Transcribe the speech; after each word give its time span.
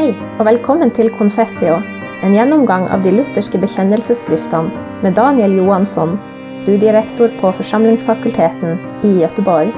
Hej 0.00 0.14
och 0.38 0.46
välkommen 0.46 0.90
till 0.90 1.10
Confessio, 1.10 1.82
en 2.22 2.34
genomgång 2.34 2.88
av 2.88 3.02
de 3.02 3.12
lutherska 3.12 3.58
bekjennelsesskriftene 3.58 4.70
med 5.02 5.14
Daniel 5.14 5.56
Johansson, 5.56 6.18
studierektor 6.52 7.28
på 7.40 7.52
församlingsfakulteten 7.52 8.78
i 9.02 9.20
Göteborg. 9.20 9.72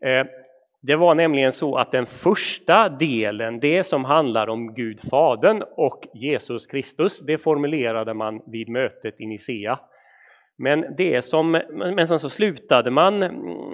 Eh, 0.00 0.26
det 0.82 0.96
var 0.96 1.14
nämligen 1.14 1.52
så 1.52 1.76
att 1.76 1.92
den 1.92 2.06
första 2.06 2.88
delen, 2.88 3.60
det 3.60 3.84
som 3.84 4.04
handlar 4.04 4.48
om 4.48 4.74
Gud 4.74 5.00
Fadern 5.10 5.62
och 5.76 6.08
Jesus 6.14 6.66
Kristus, 6.66 7.20
det 7.20 7.38
formulerade 7.38 8.14
man 8.14 8.42
vid 8.46 8.68
mötet 8.68 9.20
i 9.20 9.26
Nicea. 9.26 9.78
Men, 10.58 10.84
det 10.96 11.22
som, 11.22 11.50
men 11.70 12.08
sen 12.08 12.18
så 12.18 12.30
slutade 12.30 12.90
man 12.90 13.22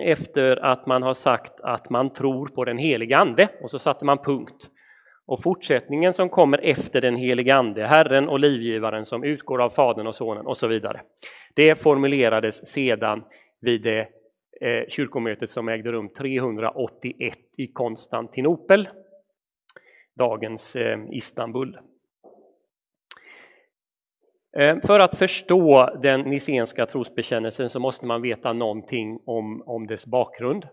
efter 0.01 0.65
att 0.65 0.87
man 0.87 1.03
har 1.03 1.15
sagt 1.15 1.61
att 1.61 1.91
man 1.91 2.13
tror 2.13 2.47
på 2.48 2.65
den 2.65 2.79
helige 2.79 3.19
Ande 3.19 3.48
och 3.63 3.70
så 3.70 3.79
satte 3.79 4.05
man 4.05 4.19
punkt. 4.19 4.70
Och 5.27 5.42
fortsättningen 5.42 6.13
som 6.13 6.29
kommer 6.29 6.59
efter 6.59 7.01
den 7.01 7.17
helige 7.17 7.55
Ande, 7.55 7.86
Herren 7.86 8.29
och 8.29 8.41
livgivaren 8.41 9.05
som 9.05 9.25
utgår 9.25 9.63
av 9.63 9.70
Fadern 9.70 10.07
och 10.07 10.14
Sonen 10.14 10.47
och 10.47 10.57
så 10.57 10.67
vidare. 10.67 11.01
Det 11.55 11.83
formulerades 11.83 12.67
sedan 12.73 13.25
vid 13.61 13.83
det 13.83 14.09
eh, 14.61 14.89
kyrkomötet 14.89 15.50
som 15.50 15.68
ägde 15.68 15.92
rum 15.92 16.08
381 16.08 17.39
i 17.56 17.67
Konstantinopel, 17.67 18.89
dagens 20.14 20.77
eh, 20.77 20.98
Istanbul. 21.11 21.78
Eh, 24.56 24.77
för 24.86 25.00
att 25.00 25.18
förstå 25.18 25.90
den 26.02 26.20
nicenska 26.20 26.86
trosbekännelsen 26.86 27.70
så 27.70 27.80
måste 27.80 28.06
man 28.06 28.22
veta 28.22 28.52
någonting 28.52 29.20
om, 29.27 29.62
om 29.67 29.86
dess 29.86 30.06
bakgrund. 30.06 30.68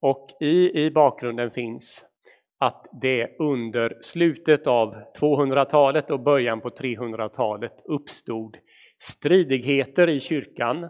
Och 0.00 0.28
i, 0.40 0.84
i 0.84 0.90
bakgrunden 0.90 1.50
finns 1.50 2.04
att 2.58 2.86
det 2.92 3.36
under 3.38 3.98
slutet 4.02 4.66
av 4.66 4.94
200-talet 5.20 6.10
och 6.10 6.20
början 6.20 6.60
på 6.60 6.68
300-talet 6.68 7.72
uppstod 7.84 8.56
stridigheter 8.98 10.08
i 10.08 10.20
kyrkan 10.20 10.88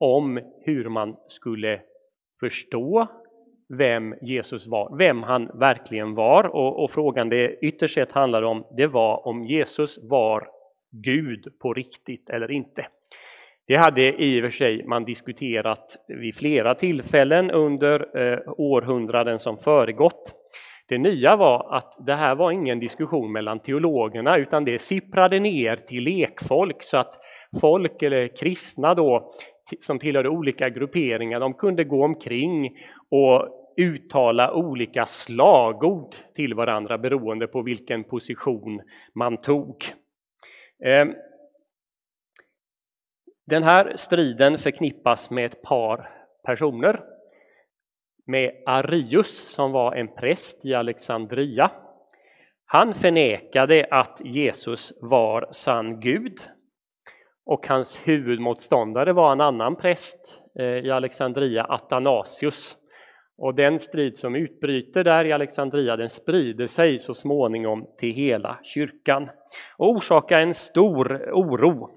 om 0.00 0.40
hur 0.60 0.88
man 0.88 1.16
skulle 1.28 1.80
förstå 2.40 3.08
vem 3.78 4.14
Jesus 4.22 4.66
var, 4.66 4.96
vem 4.98 5.22
han 5.22 5.50
verkligen 5.54 6.14
var. 6.14 6.44
Och, 6.44 6.84
och 6.84 6.90
frågan 6.90 7.28
det 7.28 7.58
ytterst 7.62 7.94
sett 7.94 8.12
handlade 8.12 8.46
om, 8.46 8.66
det 8.76 8.86
var 8.86 9.26
om 9.26 9.44
Jesus 9.44 9.98
var 10.02 10.48
Gud 10.90 11.58
på 11.60 11.74
riktigt 11.74 12.30
eller 12.30 12.50
inte. 12.50 12.86
Det 13.66 13.76
hade 13.76 14.22
i 14.22 14.40
och 14.40 14.44
för 14.44 14.50
sig 14.50 14.84
man 14.84 15.04
diskuterat 15.04 15.96
vid 16.08 16.34
flera 16.34 16.74
tillfällen 16.74 17.50
under 17.50 18.18
eh, 18.18 18.38
århundraden 18.46 19.38
som 19.38 19.56
föregått. 19.56 20.34
Det 20.88 20.98
nya 20.98 21.36
var 21.36 21.76
att 21.76 21.96
det 22.06 22.14
här 22.14 22.34
var 22.34 22.50
ingen 22.50 22.80
diskussion 22.80 23.32
mellan 23.32 23.60
teologerna 23.60 24.36
utan 24.36 24.64
det 24.64 24.78
sipprade 24.78 25.40
ner 25.40 25.76
till 25.76 26.04
lekfolk 26.04 26.82
så 26.82 26.96
att 26.96 27.18
folk 27.60 28.02
eller 28.02 28.36
kristna 28.36 28.94
då 28.94 29.32
som 29.80 29.98
tillhörde 29.98 30.28
olika 30.28 30.68
grupperingar, 30.68 31.40
de 31.40 31.54
kunde 31.54 31.84
gå 31.84 32.04
omkring 32.04 32.78
och 33.10 33.56
uttala 33.76 34.52
olika 34.52 35.06
slagord 35.06 36.14
till 36.34 36.54
varandra 36.54 36.98
beroende 36.98 37.46
på 37.46 37.62
vilken 37.62 38.04
position 38.04 38.82
man 39.14 39.36
tog. 39.36 39.84
Ehm, 40.84 41.14
den 43.46 43.62
här 43.62 43.96
striden 43.96 44.58
förknippas 44.58 45.30
med 45.30 45.44
ett 45.44 45.62
par 45.62 46.10
personer. 46.44 47.00
Med 48.26 48.62
Arius 48.66 49.54
som 49.54 49.72
var 49.72 49.94
en 49.94 50.14
präst 50.14 50.64
i 50.64 50.74
Alexandria. 50.74 51.70
Han 52.64 52.94
förnekade 52.94 53.86
att 53.90 54.20
Jesus 54.24 54.92
var 55.00 55.48
sann 55.52 56.00
Gud 56.00 56.40
och 57.50 57.66
hans 57.66 58.00
huvudmotståndare 58.04 59.12
var 59.12 59.32
en 59.32 59.40
annan 59.40 59.76
präst 59.76 60.38
eh, 60.58 60.64
i 60.64 60.90
Alexandria, 60.90 61.64
Athanasius. 61.64 62.76
Och 63.38 63.54
den 63.54 63.78
strid 63.78 64.16
som 64.16 64.34
utbryter 64.34 65.04
där 65.04 65.24
i 65.24 65.32
Alexandria 65.32 65.96
den 65.96 66.10
sprider 66.10 66.66
sig 66.66 66.98
så 66.98 67.14
småningom 67.14 67.86
till 67.98 68.12
hela 68.12 68.58
kyrkan 68.62 69.28
och 69.76 69.90
orsakar 69.90 70.40
en 70.40 70.54
stor 70.54 71.30
oro. 71.32 71.90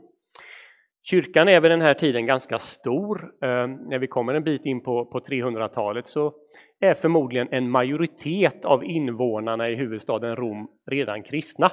Kyrkan 1.03 1.49
är 1.49 1.61
vid 1.61 1.71
den 1.71 1.81
här 1.81 1.93
tiden 1.93 2.25
ganska 2.25 2.59
stor. 2.59 3.33
Eh, 3.41 3.67
när 3.67 3.99
vi 3.99 4.07
kommer 4.07 4.33
en 4.33 4.43
bit 4.43 4.65
in 4.65 4.83
på, 4.83 5.05
på 5.05 5.19
300-talet 5.19 6.07
så 6.07 6.33
är 6.79 6.93
förmodligen 6.93 7.47
en 7.51 7.69
majoritet 7.69 8.65
av 8.65 8.83
invånarna 8.83 9.69
i 9.69 9.75
huvudstaden 9.75 10.35
Rom 10.35 10.67
redan 10.91 11.23
kristna. 11.23 11.71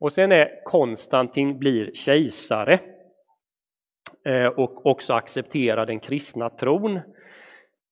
Och 0.00 0.12
sen 0.12 0.32
är 0.32 0.64
Konstantin 0.64 1.58
blir 1.58 1.90
kejsare 1.94 2.80
eh, 4.24 4.46
och 4.46 4.86
också 4.86 5.14
accepterar 5.14 5.86
den 5.86 6.00
kristna 6.00 6.50
tron. 6.50 7.00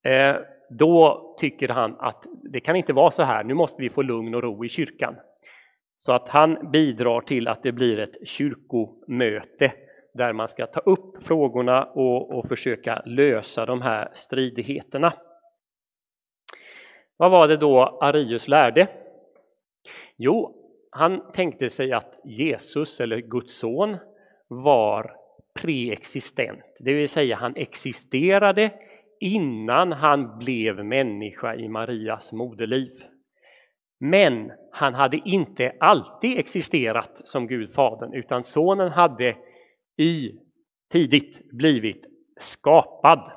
Eh, 0.04 0.36
då 0.70 1.24
tycker 1.38 1.68
han 1.68 1.96
att 1.98 2.24
det 2.52 2.60
kan 2.60 2.76
inte 2.76 2.92
vara 2.92 3.10
så 3.10 3.22
här, 3.22 3.44
nu 3.44 3.54
måste 3.54 3.82
vi 3.82 3.90
få 3.90 4.02
lugn 4.02 4.34
och 4.34 4.42
ro 4.42 4.64
i 4.64 4.68
kyrkan. 4.68 5.16
Så 5.96 6.12
att 6.12 6.28
han 6.28 6.70
bidrar 6.70 7.20
till 7.20 7.48
att 7.48 7.62
det 7.62 7.72
blir 7.72 7.98
ett 7.98 8.28
kyrkomöte 8.28 9.72
där 10.14 10.32
man 10.32 10.48
ska 10.48 10.66
ta 10.66 10.80
upp 10.80 11.24
frågorna 11.24 11.84
och, 11.84 12.38
och 12.38 12.48
försöka 12.48 13.02
lösa 13.06 13.66
de 13.66 13.82
här 13.82 14.08
stridigheterna. 14.12 15.12
Vad 17.16 17.30
var 17.30 17.48
det 17.48 17.56
då 17.56 17.98
Arius 18.00 18.48
lärde? 18.48 18.88
Jo, 20.16 20.57
han 20.90 21.32
tänkte 21.32 21.70
sig 21.70 21.92
att 21.92 22.20
Jesus, 22.24 23.00
eller 23.00 23.18
Guds 23.18 23.58
son, 23.58 23.96
var 24.48 25.16
preexistent, 25.54 26.64
det 26.78 26.94
vill 26.94 27.08
säga 27.08 27.36
han 27.36 27.56
existerade 27.56 28.70
innan 29.20 29.92
han 29.92 30.38
blev 30.38 30.84
människa 30.84 31.54
i 31.54 31.68
Marias 31.68 32.32
moderliv. 32.32 32.92
Men 34.00 34.52
han 34.72 34.94
hade 34.94 35.16
inte 35.24 35.76
alltid 35.80 36.38
existerat 36.38 37.20
som 37.24 37.46
Gud 37.46 37.74
Fadern, 37.74 38.14
utan 38.14 38.44
sonen 38.44 38.92
hade 38.92 39.36
i 39.96 40.32
tidigt 40.92 41.50
blivit 41.52 42.06
skapad. 42.40 43.32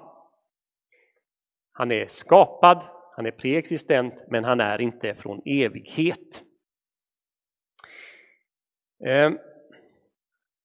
Han 1.72 1.92
är 1.92 2.06
skapad, 2.08 2.84
han 3.16 3.26
är 3.26 3.32
preexistent, 3.32 4.14
men 4.28 4.44
han 4.44 4.60
är 4.60 4.82
inte 4.82 5.16
från 5.16 5.42
evighet. 5.46 6.44
Eh, 9.06 9.32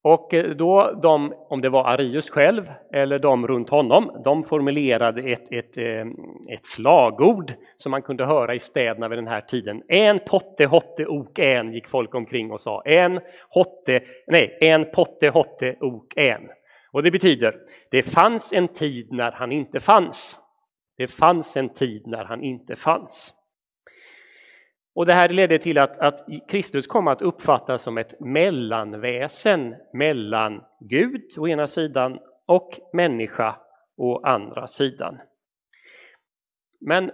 och 0.07 0.35
eh, 0.35 0.51
då 0.51 0.99
de, 1.03 1.35
om 1.49 1.61
det 1.61 1.69
var 1.69 1.85
Arius 1.85 2.31
själv 2.31 2.71
eller 2.93 3.19
de 3.19 3.47
runt 3.47 3.71
honom, 3.71 4.23
de 4.25 4.45
formulerade 4.45 5.23
ett, 5.23 5.53
ett, 5.53 5.77
eh, 5.79 6.07
ett 6.49 6.67
slagord 6.67 7.53
som 7.77 7.91
man 7.91 8.03
kunde 8.03 8.25
höra 8.25 8.55
i 8.55 8.59
städerna 8.59 9.09
vid 9.09 9.19
den 9.19 9.27
här 9.27 9.41
tiden. 9.41 9.83
En 9.89 10.19
potte 10.19 10.67
hotte 10.67 11.07
ok 11.07 11.39
en 11.39 11.73
gick 11.73 11.87
folk 11.87 12.15
omkring 12.15 12.51
och 12.51 12.61
sa. 12.61 12.83
En 12.85 13.21
hotte, 13.49 14.01
nej, 14.27 14.59
en 14.61 14.91
potte 14.91 15.29
hotte 15.29 15.77
ok 15.81 16.17
en. 16.17 16.49
Och 16.93 17.03
det 17.03 17.11
betyder, 17.11 17.57
det 17.91 18.03
fanns 18.03 18.53
en 18.53 18.69
tid 18.69 19.13
när 19.13 19.33
han 19.33 19.53
inte 19.53 19.81
fanns. 19.81 20.41
Det 20.97 21.07
fanns 21.07 21.57
en 21.57 21.69
tid 21.69 22.07
när 22.07 22.25
han 22.25 22.43
inte 22.43 22.77
fanns. 22.77 23.36
Och 24.97 25.07
det 25.07 25.15
här 25.15 25.29
ledde 25.29 25.59
till 25.59 25.79
att, 25.79 25.99
att 25.99 26.27
Kristus 26.49 26.87
kom 26.87 27.09
att 27.09 27.23
uppfattas 27.23 27.83
som 27.83 27.99
ett 27.99 28.21
mellanväsen 28.21 29.75
mellan 29.93 30.65
Gud 30.81 31.23
å 31.39 31.49
ena 31.49 31.67
sidan 31.67 32.19
och 32.47 32.81
människa 32.93 33.57
å 33.97 34.21
andra 34.25 34.67
sidan. 34.67 35.19
Men 36.81 37.11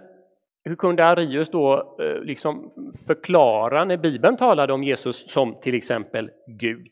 hur 0.63 0.75
kunde 0.75 1.05
Arius 1.05 1.49
då 1.49 1.97
eh, 1.99 2.23
liksom 2.23 2.71
förklara 3.07 3.85
när 3.85 3.97
Bibeln 3.97 4.37
talade 4.37 4.73
om 4.73 4.83
Jesus 4.83 5.31
som 5.31 5.55
till 5.61 5.75
exempel 5.75 6.31
Gud? 6.47 6.91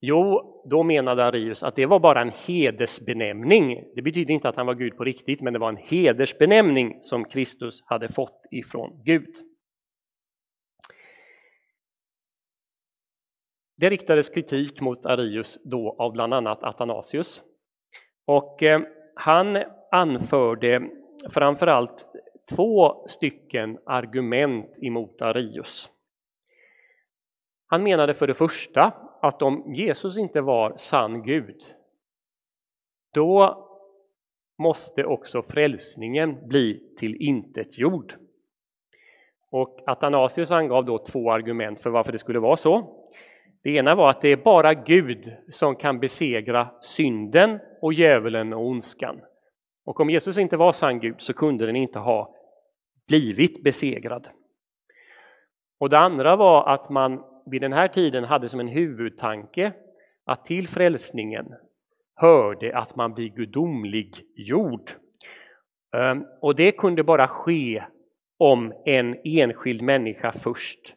Jo, 0.00 0.42
då 0.70 0.82
menade 0.82 1.24
Arius 1.24 1.62
att 1.62 1.76
det 1.76 1.86
var 1.86 1.98
bara 1.98 2.20
en 2.20 2.32
hedersbenämning. 2.46 3.84
Det 3.94 4.02
betyder 4.02 4.34
inte 4.34 4.48
att 4.48 4.56
han 4.56 4.66
var 4.66 4.74
Gud 4.74 4.96
på 4.96 5.04
riktigt, 5.04 5.40
men 5.40 5.52
det 5.52 5.58
var 5.58 5.68
en 5.68 5.82
hedersbenämning 5.84 6.98
som 7.00 7.24
Kristus 7.24 7.82
hade 7.86 8.08
fått 8.08 8.42
ifrån 8.50 9.02
Gud. 9.04 9.49
Det 13.80 13.90
riktades 13.90 14.28
kritik 14.28 14.80
mot 14.80 15.06
Arius 15.06 15.58
då 15.64 15.96
av 15.98 16.12
bland 16.12 16.34
annat 16.34 16.62
Athanasius. 16.62 17.42
Och 18.26 18.62
eh, 18.62 18.80
han 19.14 19.58
anförde 19.90 20.90
framförallt 21.30 22.06
två 22.56 23.06
stycken 23.08 23.78
argument 23.86 24.78
emot 24.82 25.22
Arius. 25.22 25.90
Han 27.66 27.82
menade 27.82 28.14
för 28.14 28.26
det 28.26 28.34
första 28.34 28.92
att 29.22 29.42
om 29.42 29.74
Jesus 29.74 30.18
inte 30.18 30.40
var 30.40 30.76
sann 30.76 31.22
Gud, 31.22 31.62
då 33.14 33.66
måste 34.58 35.04
också 35.04 35.42
frälsningen 35.42 36.48
bli 36.48 36.94
till 36.98 37.16
intet 37.22 37.78
jord. 37.78 38.14
Och 39.50 39.80
Athanasius 39.86 40.50
angav 40.50 40.84
då 40.84 40.98
två 40.98 41.32
argument 41.32 41.80
för 41.80 41.90
varför 41.90 42.12
det 42.12 42.18
skulle 42.18 42.38
vara 42.38 42.56
så. 42.56 42.99
Det 43.62 43.70
ena 43.70 43.94
var 43.94 44.10
att 44.10 44.20
det 44.20 44.28
är 44.28 44.36
bara 44.36 44.74
Gud 44.74 45.32
som 45.50 45.76
kan 45.76 46.00
besegra 46.00 46.68
synden 46.82 47.58
och 47.80 47.92
djävulen 47.92 48.52
och 48.52 48.66
ondskan. 48.66 49.20
Och 49.84 50.00
om 50.00 50.10
Jesus 50.10 50.38
inte 50.38 50.56
var 50.56 50.72
sann 50.72 51.00
Gud 51.00 51.14
så 51.18 51.32
kunde 51.32 51.66
den 51.66 51.76
inte 51.76 51.98
ha 51.98 52.34
blivit 53.08 53.64
besegrad. 53.64 54.28
Och 55.80 55.90
det 55.90 55.98
andra 55.98 56.36
var 56.36 56.68
att 56.68 56.90
man 56.90 57.24
vid 57.46 57.62
den 57.62 57.72
här 57.72 57.88
tiden 57.88 58.24
hade 58.24 58.48
som 58.48 58.60
en 58.60 58.68
huvudtanke 58.68 59.72
att 60.24 60.44
till 60.44 60.68
frälsningen 60.68 61.54
hörde 62.14 62.78
att 62.78 62.96
man 62.96 63.14
blir 63.14 63.28
gudomlig 63.28 64.14
jord. 64.34 64.90
Ehm, 65.96 66.24
och 66.40 66.56
det 66.56 66.72
kunde 66.72 67.02
bara 67.02 67.28
ske 67.28 67.84
om 68.38 68.72
en 68.84 69.16
enskild 69.24 69.82
människa 69.82 70.32
först 70.32 70.94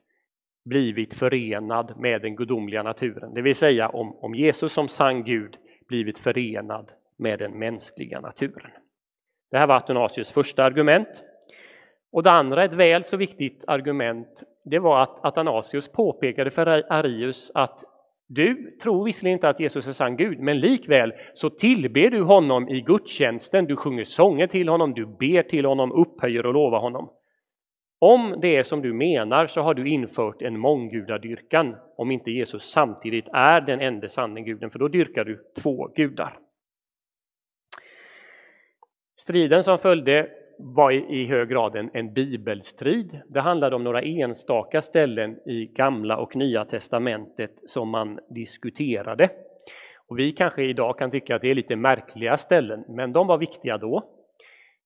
blivit 0.66 1.14
förenad 1.14 1.94
med 1.98 2.22
den 2.22 2.36
gudomliga 2.36 2.84
naturen. 2.84 3.34
Det 3.34 3.42
vill 3.42 3.56
säga 3.56 3.90
om, 3.90 4.16
om 4.16 4.36
Jesus 4.36 4.74
som 4.74 4.88
sann 4.88 5.24
Gud 5.24 5.58
blivit 5.88 6.20
förenad 6.20 6.92
med 7.18 7.40
den 7.40 7.60
mänskliga 7.60 8.20
naturen. 8.20 8.72
Det 9.52 9.58
här 9.58 9.68
var 9.68 9.76
Athanasius 9.76 10.32
första 10.32 10.64
argument. 10.64 11.24
Och 12.12 12.24
det 12.24 12.32
andra, 12.32 12.64
ett 12.64 12.74
väl 12.74 13.04
så 13.04 13.18
viktigt 13.18 13.64
argument, 13.68 14.44
det 14.64 14.80
var 14.80 15.02
att 15.02 15.26
Athanasius 15.26 15.92
påpekade 15.92 16.52
för 16.52 16.68
Arius 16.68 17.52
att 17.54 17.84
du 18.28 18.78
tror 18.82 19.06
visserligen 19.06 19.38
inte 19.38 19.50
att 19.50 19.60
Jesus 19.60 19.88
är 19.88 19.92
sann 19.92 20.18
Gud, 20.18 20.40
men 20.40 20.60
likväl 20.60 21.14
så 21.34 21.50
tillber 21.50 22.10
du 22.10 22.22
honom 22.22 22.70
i 22.70 22.82
gudstjänsten, 22.82 23.66
du 23.66 23.76
sjunger 23.76 24.04
sånger 24.04 24.48
till 24.48 24.70
honom, 24.70 24.94
du 24.94 25.06
ber 25.06 25.44
till 25.44 25.66
honom, 25.66 25.92
upphöjer 25.92 26.46
och 26.46 26.54
lovar 26.54 26.80
honom. 26.80 27.10
Om 28.06 28.36
det 28.42 28.56
är 28.56 28.64
som 28.64 28.82
du 28.82 28.94
menar 28.94 29.48
så 29.48 29.62
har 29.62 29.74
du 29.74 29.90
infört 29.90 30.42
en 30.42 30.60
månggudadyrkan 30.60 31.76
om 31.98 32.12
inte 32.12 32.32
Jesus 32.32 32.72
samtidigt 32.72 33.28
är 33.34 33.62
den 33.62 33.82
enda 33.82 34.10
sanne 34.10 34.42
guden, 34.42 34.70
för 34.70 34.80
då 34.80 34.88
dyrkar 34.88 35.26
du 35.26 35.44
två 35.62 35.88
gudar. 35.96 36.40
Striden 39.20 39.64
som 39.64 39.78
följde 39.78 40.30
var 40.60 40.92
i 40.92 41.26
hög 41.26 41.50
grad 41.50 41.76
en, 41.76 41.90
en 41.94 42.14
bibelstrid. 42.14 43.22
Det 43.28 43.42
handlade 43.42 43.76
om 43.76 43.84
några 43.84 44.02
enstaka 44.02 44.82
ställen 44.82 45.40
i 45.46 45.66
Gamla 45.66 46.18
och 46.18 46.36
Nya 46.36 46.66
testamentet 46.66 47.52
som 47.66 47.90
man 47.90 48.20
diskuterade. 48.30 49.30
Och 50.08 50.20
vi 50.20 50.32
kanske 50.32 50.64
idag 50.64 50.98
kan 50.98 51.12
tycka 51.12 51.36
att 51.36 51.42
det 51.42 51.52
är 51.52 51.56
lite 51.56 51.76
märkliga 51.76 52.38
ställen, 52.38 52.84
men 52.88 53.14
de 53.14 53.28
var 53.28 53.38
viktiga 53.38 53.78
då. 53.78 54.04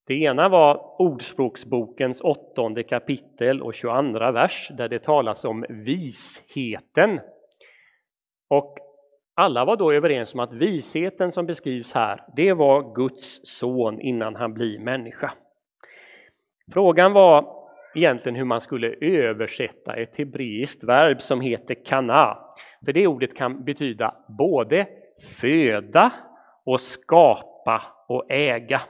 Det 0.07 0.13
ena 0.13 0.50
var 0.50 1.01
Ordspråksbokens 1.01 2.21
åttonde 2.21 2.83
kapitel 2.83 3.62
och 3.62 3.74
22 3.74 4.31
vers 4.31 4.71
där 4.77 4.89
det 4.89 5.00
talas 5.00 5.45
om 5.45 5.65
visheten. 5.69 7.19
Och 8.50 8.77
alla 9.36 9.65
var 9.65 9.77
då 9.77 9.92
överens 9.92 10.33
om 10.33 10.39
att 10.39 10.54
visheten 10.54 11.31
som 11.31 11.45
beskrivs 11.45 11.94
här, 11.94 12.24
det 12.36 12.54
var 12.54 12.95
Guds 12.95 13.39
son 13.44 14.01
innan 14.01 14.36
han 14.36 14.54
blir 14.54 14.80
människa. 14.80 15.33
Frågan 16.74 17.13
var 17.13 17.45
egentligen 17.95 18.36
hur 18.36 18.45
man 18.45 18.62
skulle 18.62 18.95
översätta 19.01 19.94
ett 19.94 20.18
hebreiskt 20.18 20.83
verb 20.83 21.21
som 21.21 21.42
heter 21.42 21.75
kana. 21.86 22.38
För 22.86 22.94
det 22.94 23.07
ordet 23.07 23.36
kan 23.36 23.63
betyda 23.63 24.15
både 24.38 24.88
föda 25.42 26.12
och 26.65 26.82
skapa 26.82 27.82
och 28.08 28.32
äga. 28.32 28.82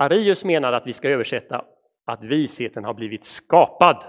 Arius 0.00 0.44
menade 0.44 0.76
att 0.76 0.86
vi 0.86 0.92
ska 0.92 1.08
översätta 1.08 1.64
att 2.04 2.22
visheten 2.22 2.84
har 2.84 2.94
blivit 2.94 3.24
skapad 3.24 4.04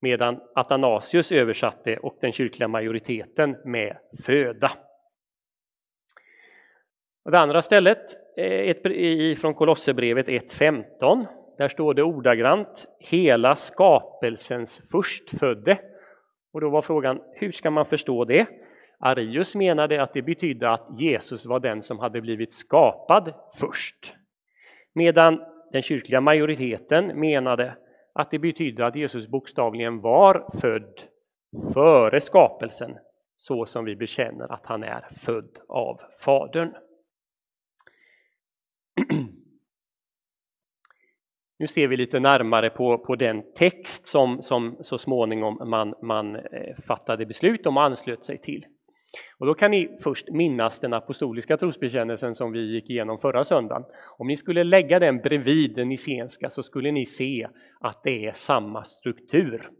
medan 0.00 0.40
Athanasius 0.54 1.32
översatte 1.32 1.96
och 1.96 2.18
den 2.20 2.32
kyrkliga 2.32 2.68
majoriteten 2.68 3.56
med 3.64 3.96
föda. 4.24 4.70
Det 7.24 7.38
andra 7.38 7.62
stället 7.62 7.98
eh, 8.36 9.36
från 9.36 9.54
Kolosserbrevet 9.54 10.28
1.15. 10.28 11.26
Där 11.58 11.68
står 11.68 11.94
det 11.94 12.02
ordagrant 12.02 12.86
hela 12.98 13.56
skapelsens 13.56 14.82
förstfödde. 14.90 15.78
Och 16.52 16.60
då 16.60 16.70
var 16.70 16.82
frågan, 16.82 17.20
hur 17.34 17.52
ska 17.52 17.70
man 17.70 17.86
förstå 17.86 18.24
det? 18.24 18.46
Arius 18.98 19.54
menade 19.54 20.02
att 20.02 20.14
det 20.14 20.22
betydde 20.22 20.70
att 20.70 21.00
Jesus 21.00 21.46
var 21.46 21.60
den 21.60 21.82
som 21.82 21.98
hade 21.98 22.20
blivit 22.20 22.52
skapad 22.52 23.34
först. 23.56 24.14
Medan 24.94 25.40
den 25.72 25.82
kyrkliga 25.82 26.20
majoriteten 26.20 27.20
menade 27.20 27.76
att 28.12 28.30
det 28.30 28.38
betydde 28.38 28.86
att 28.86 28.96
Jesus 28.96 29.28
bokstavligen 29.28 30.00
var 30.00 30.46
född 30.60 31.00
före 31.74 32.20
skapelsen, 32.20 32.98
så 33.36 33.66
som 33.66 33.84
vi 33.84 33.96
bekänner 33.96 34.52
att 34.52 34.66
han 34.66 34.82
är 34.82 35.08
född 35.10 35.58
av 35.68 36.00
Fadern. 36.20 36.74
Nu 41.58 41.66
ser 41.66 41.88
vi 41.88 41.96
lite 41.96 42.20
närmare 42.20 42.70
på, 42.70 42.98
på 42.98 43.16
den 43.16 43.52
text 43.52 44.06
som, 44.06 44.42
som 44.42 44.76
så 44.80 44.98
småningom 44.98 45.68
man, 45.70 45.94
man 46.02 46.36
eh, 46.36 46.76
fattade 46.86 47.26
beslut 47.26 47.66
om 47.66 47.76
och 47.76 47.82
anslöt 47.82 48.24
sig 48.24 48.38
till. 48.38 48.66
Och 49.38 49.46
då 49.46 49.54
kan 49.54 49.70
ni 49.70 49.98
först 50.02 50.30
minnas 50.30 50.80
den 50.80 50.92
apostoliska 50.92 51.56
trosbekännelsen 51.56 52.34
som 52.34 52.52
vi 52.52 52.60
gick 52.60 52.90
igenom 52.90 53.18
förra 53.18 53.44
söndagen. 53.44 53.84
Om 54.18 54.26
ni 54.26 54.36
skulle 54.36 54.64
lägga 54.64 54.98
den 54.98 55.18
bredvid 55.18 55.74
den 55.74 55.88
nicenska 55.88 56.50
så 56.50 56.62
skulle 56.62 56.92
ni 56.92 57.06
se 57.06 57.48
att 57.80 58.02
det 58.02 58.26
är 58.26 58.32
samma 58.32 58.84
struktur. 58.84 59.70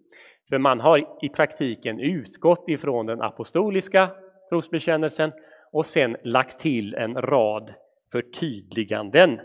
För 0.49 0.59
man 0.59 0.81
har 0.81 0.99
i 1.23 1.29
praktiken 1.29 2.01
utgått 2.01 2.69
ifrån 2.69 3.07
den 3.07 3.23
apostoliska 3.23 4.11
trosbekännelsen 4.51 5.33
och 5.73 5.87
sen 5.87 6.17
lagt 6.25 6.61
till 6.61 6.95
en 6.95 7.15
rad 7.15 7.75
förtydliganden. 8.13 9.41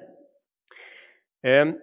Ehm, 1.44 1.74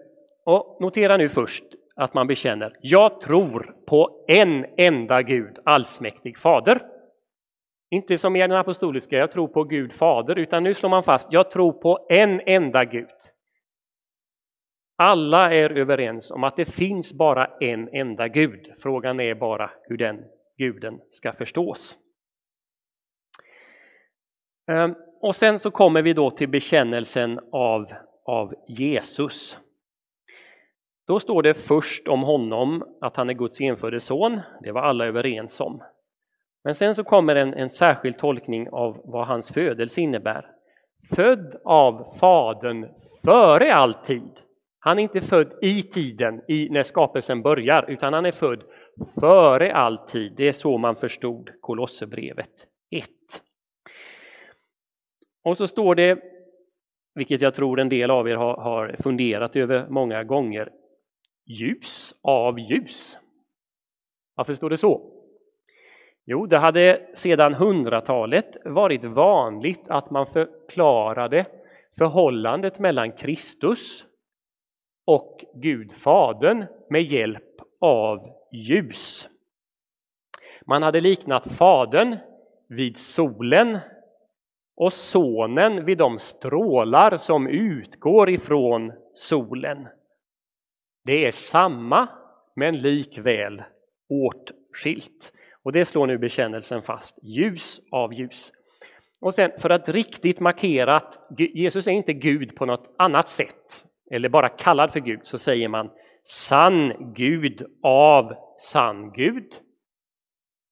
och 0.44 0.78
notera 0.80 1.16
nu 1.16 1.28
först 1.28 1.64
att 1.96 2.14
man 2.14 2.26
bekänner, 2.26 2.76
jag 2.80 3.20
tror 3.20 3.74
på 3.86 4.24
en 4.28 4.66
enda 4.76 5.22
Gud, 5.22 5.58
allsmäktig 5.64 6.38
Fader 6.38 6.91
inte 7.92 8.18
som 8.18 8.36
i 8.36 8.40
den 8.40 8.52
apostoliska, 8.52 9.16
jag 9.16 9.30
tror 9.30 9.48
på 9.48 9.64
Gud 9.64 9.92
fader, 9.92 10.38
utan 10.38 10.62
nu 10.62 10.74
slår 10.74 10.90
man 10.90 11.02
fast, 11.02 11.32
jag 11.32 11.50
tror 11.50 11.72
på 11.72 12.06
en 12.08 12.40
enda 12.46 12.84
Gud. 12.84 13.08
Alla 14.96 15.54
är 15.54 15.70
överens 15.70 16.30
om 16.30 16.44
att 16.44 16.56
det 16.56 16.64
finns 16.64 17.12
bara 17.12 17.46
en 17.60 17.88
enda 17.88 18.28
Gud. 18.28 18.72
Frågan 18.78 19.20
är 19.20 19.34
bara 19.34 19.70
hur 19.82 19.96
den 19.96 20.24
guden 20.58 21.00
ska 21.10 21.32
förstås. 21.32 21.96
Ehm, 24.70 24.94
och 25.20 25.36
sen 25.36 25.58
så 25.58 25.70
kommer 25.70 26.02
vi 26.02 26.12
då 26.12 26.30
till 26.30 26.48
bekännelsen 26.48 27.40
av, 27.52 27.92
av 28.24 28.54
Jesus. 28.68 29.58
Då 31.06 31.20
står 31.20 31.42
det 31.42 31.54
först 31.54 32.08
om 32.08 32.22
honom 32.22 32.96
att 33.00 33.16
han 33.16 33.30
är 33.30 33.34
Guds 33.34 33.60
enfödde 33.60 34.00
son. 34.00 34.40
Det 34.62 34.72
var 34.72 34.82
alla 34.82 35.06
överens 35.06 35.60
om. 35.60 35.82
Men 36.64 36.74
sen 36.74 36.94
så 36.94 37.04
kommer 37.04 37.36
en, 37.36 37.54
en 37.54 37.70
särskild 37.70 38.18
tolkning 38.18 38.68
av 38.70 39.00
vad 39.04 39.26
hans 39.26 39.52
födelse 39.52 40.00
innebär. 40.00 40.46
Född 41.14 41.60
av 41.64 42.16
Fadern 42.18 42.88
före 43.24 43.74
all 43.74 43.94
tid. 43.94 44.40
Han 44.78 44.98
är 44.98 45.02
inte 45.02 45.20
född 45.20 45.52
i 45.62 45.82
tiden, 45.82 46.42
i, 46.48 46.68
när 46.70 46.82
skapelsen 46.82 47.42
börjar, 47.42 47.90
utan 47.90 48.12
han 48.12 48.26
är 48.26 48.32
född 48.32 48.62
före 49.20 49.74
all 49.74 49.98
tid. 49.98 50.32
Det 50.36 50.48
är 50.48 50.52
så 50.52 50.78
man 50.78 50.96
förstod 50.96 51.50
Kolosserbrevet 51.60 52.66
1. 52.90 53.08
Och 55.44 55.56
så 55.56 55.68
står 55.68 55.94
det, 55.94 56.18
vilket 57.14 57.40
jag 57.40 57.54
tror 57.54 57.80
en 57.80 57.88
del 57.88 58.10
av 58.10 58.28
er 58.28 58.36
har, 58.36 58.56
har 58.56 58.96
funderat 59.02 59.56
över 59.56 59.88
många 59.88 60.24
gånger, 60.24 60.72
ljus 61.46 62.14
av 62.22 62.58
ljus. 62.58 63.18
Varför 64.34 64.54
står 64.54 64.70
det 64.70 64.76
så? 64.76 65.21
Jo, 66.24 66.46
det 66.46 66.58
hade 66.58 67.06
sedan 67.14 67.54
hundratalet 67.54 68.56
varit 68.64 69.04
vanligt 69.04 69.84
att 69.88 70.10
man 70.10 70.26
förklarade 70.26 71.46
förhållandet 71.98 72.78
mellan 72.78 73.12
Kristus 73.12 74.04
och 75.06 75.44
Gud 75.54 75.92
Fadern 75.92 76.64
med 76.90 77.02
hjälp 77.02 77.60
av 77.80 78.20
ljus. 78.52 79.28
Man 80.66 80.82
hade 80.82 81.00
liknat 81.00 81.46
Fadern 81.46 82.16
vid 82.68 82.98
solen 82.98 83.78
och 84.76 84.92
Sonen 84.92 85.84
vid 85.84 85.98
de 85.98 86.18
strålar 86.18 87.16
som 87.16 87.46
utgår 87.46 88.30
ifrån 88.30 88.92
solen. 89.14 89.88
Det 91.04 91.26
är 91.26 91.30
samma, 91.30 92.08
men 92.54 92.78
likväl 92.78 93.62
åtskilt. 94.08 95.32
Och 95.64 95.72
det 95.72 95.84
slår 95.84 96.06
nu 96.06 96.18
bekännelsen 96.18 96.82
fast, 96.82 97.18
ljus 97.22 97.80
av 97.90 98.14
ljus. 98.14 98.52
Och 99.20 99.34
sen 99.34 99.50
för 99.58 99.70
att 99.70 99.88
riktigt 99.88 100.40
markera 100.40 100.96
att 100.96 101.30
Jesus 101.38 101.86
är 101.86 101.92
inte 101.92 102.12
Gud 102.12 102.56
på 102.56 102.66
något 102.66 102.94
annat 102.98 103.30
sätt, 103.30 103.84
eller 104.10 104.28
bara 104.28 104.48
kallad 104.48 104.92
för 104.92 105.00
Gud, 105.00 105.20
så 105.22 105.38
säger 105.38 105.68
man 105.68 105.90
sann 106.24 107.12
Gud 107.14 107.66
av 107.82 108.34
sann 108.58 109.12
Gud. 109.12 109.52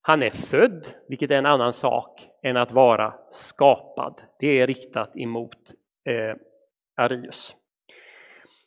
Han 0.02 0.22
är 0.22 0.30
född, 0.30 0.86
vilket 1.08 1.30
är 1.30 1.36
en 1.36 1.46
annan 1.46 1.72
sak 1.72 2.28
än 2.42 2.56
att 2.56 2.72
vara 2.72 3.14
skapad. 3.30 4.20
Det 4.38 4.60
är 4.60 4.66
riktat 4.66 5.16
emot 5.16 5.56
eh, 6.04 6.36
Arius. 6.96 7.56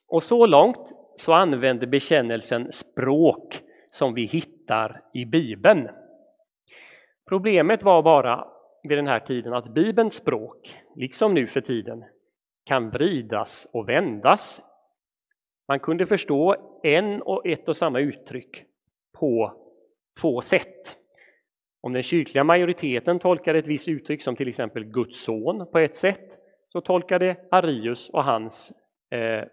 Och 0.08 0.24
så 0.24 0.46
långt 0.46 0.92
så 1.15 1.34
använder 1.34 1.88
bekännelsen 1.88 2.72
språk 2.72 3.62
som 3.88 4.13
vi 4.13 4.25
hittar 4.25 5.01
i 5.13 5.25
Bibeln. 5.25 5.89
Problemet 7.30 7.84
var 7.84 8.03
bara 8.03 8.48
vid 8.84 8.98
den 8.98 9.08
här 9.08 9.20
tiden 9.20 9.53
att 9.53 9.74
Bibelns 9.74 10.15
språk, 10.15 10.77
liksom 10.96 11.34
nu 11.34 11.48
för 11.48 11.62
tiden, 11.62 12.06
kan 12.65 12.89
vridas 12.89 13.68
och 13.74 13.89
vändas. 13.89 14.62
Man 15.68 15.80
kunde 15.80 16.06
förstå 16.06 16.56
en 16.84 17.22
och 17.22 17.48
ett 17.48 17.70
och 17.70 17.77
samma 17.77 18.00
uttryck 18.00 18.63
på 19.20 19.53
två 20.22 20.42
sätt. 20.42 20.98
Om 21.82 21.94
den 21.94 22.03
kyrkliga 22.03 22.44
majoriteten 22.44 23.20
tolkade 23.20 23.60
ett 23.60 23.68
visst 23.68 23.88
uttryck 23.88 24.24
som 24.24 24.36
till 24.36 24.48
exempel 24.48 24.84
Guds 24.84 25.24
son 25.24 25.68
på 25.72 25.80
ett 25.80 25.96
sätt, 25.96 26.38
så 26.68 26.82
tolkade 26.82 27.36
Arius 27.51 28.10
och 28.10 28.24
hans, 28.24 28.74
eh, 29.12 29.20
eh 29.20 29.46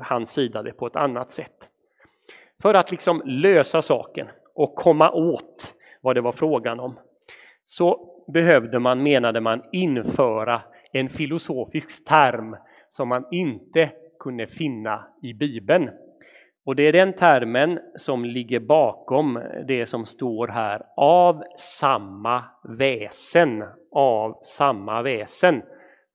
hans 0.00 0.30
sida 0.30 0.62
det 0.62 0.72
på 0.72 0.86
ett 0.86 0.96
annat 0.96 1.32
sätt. 1.32 1.70
För 2.62 2.74
att 2.74 2.90
liksom 2.90 3.22
lösa 3.24 3.82
saken 3.82 4.28
och 4.54 4.74
komma 4.74 5.10
åt 5.10 5.74
vad 6.00 6.16
det 6.16 6.20
var 6.20 6.32
frågan 6.32 6.80
om, 6.80 6.98
så 7.64 8.14
behövde 8.32 8.78
man, 8.78 9.02
menade 9.02 9.40
man, 9.40 9.62
införa 9.72 10.62
en 10.92 11.08
filosofisk 11.08 12.04
term 12.08 12.56
som 12.88 13.08
man 13.08 13.24
inte 13.30 13.90
kunde 14.18 14.46
finna 14.46 15.06
i 15.22 15.34
Bibeln. 15.34 15.90
Och 16.64 16.76
det 16.76 16.82
är 16.82 16.92
den 16.92 17.12
termen 17.12 17.80
som 17.96 18.24
ligger 18.24 18.60
bakom 18.60 19.42
det 19.68 19.86
som 19.86 20.06
står 20.06 20.48
här, 20.48 20.82
av 20.96 21.42
samma 21.58 22.44
väsen, 22.78 23.64
av 23.92 24.40
samma 24.42 25.02
väsen. 25.02 25.62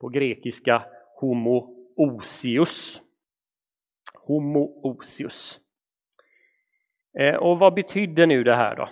På 0.01 0.09
grekiska 0.09 0.83
homoousius. 1.19 3.01
Homo 4.27 4.81
osius. 4.83 5.59
Eh, 7.19 7.35
och 7.35 7.59
vad 7.59 7.73
betyder 7.73 8.27
nu 8.27 8.43
det 8.43 8.55
här 8.55 8.75
då? 8.75 8.87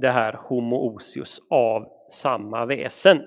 Det 0.00 0.10
här 0.10 0.32
homoousius, 0.32 1.40
av 1.50 1.88
samma 2.10 2.66
väsen. 2.66 3.22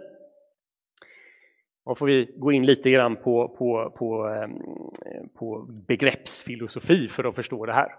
Då 1.86 1.96
får 1.96 2.06
vi 2.06 2.36
gå 2.38 2.52
in 2.52 2.66
lite 2.66 2.92
grann 2.92 3.16
på, 3.16 3.48
på, 3.48 3.94
på, 3.98 4.28
ehm, 4.28 4.60
på 5.34 5.66
begreppsfilosofi 5.88 7.08
för 7.08 7.24
att 7.24 7.36
förstå 7.36 7.66
det 7.66 7.74
här. 7.74 7.96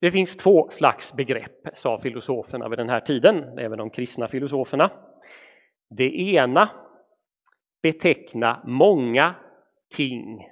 Det 0.00 0.12
finns 0.12 0.36
två 0.36 0.68
slags 0.70 1.12
begrepp, 1.12 1.68
sa 1.74 1.98
filosoferna 1.98 2.68
vid 2.68 2.78
den 2.78 2.88
här 2.88 3.00
tiden, 3.00 3.58
även 3.58 3.78
de 3.78 3.90
kristna 3.90 4.28
filosoferna. 4.28 4.90
Det 5.90 6.20
ena 6.20 6.70
betecknar 7.82 8.62
många 8.66 9.34
ting 9.96 10.46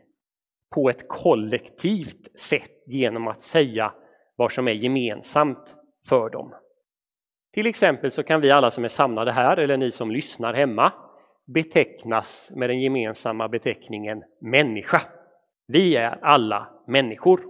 på 0.75 0.91
ett 0.91 1.09
kollektivt 1.09 2.41
sätt 2.41 2.83
genom 2.87 3.29
att 3.29 3.43
säga 3.43 3.93
vad 4.37 4.53
som 4.53 4.69
är 4.69 4.73
gemensamt 4.73 5.77
för 6.09 6.31
dem. 6.31 6.55
Till 7.53 7.67
exempel 7.67 8.13
så 8.13 8.23
kan 8.23 8.41
vi 8.41 8.51
alla 8.51 8.71
som 8.71 8.85
är 8.85 8.89
samlade 8.89 9.33
här, 9.33 9.57
eller 9.57 9.77
ni 9.77 9.91
som 9.91 10.11
lyssnar 10.11 10.55
hemma, 10.55 10.93
betecknas 11.47 12.51
med 12.55 12.71
den 12.71 12.81
gemensamma 12.81 13.49
beteckningen 13.49 14.25
människa. 14.41 15.03
Vi 15.67 15.97
är 15.97 16.25
alla 16.25 16.83
människor. 16.87 17.41